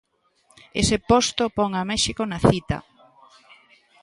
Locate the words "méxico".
1.91-2.21